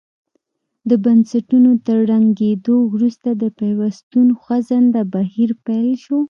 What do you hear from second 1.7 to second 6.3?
تر ړنګېدو وروسته د پیوستون خوځنده بهیر پیل شو.